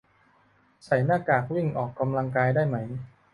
[0.85, 2.77] ใส่หน้ากากวิ่งออกกำลังกายได้ไหม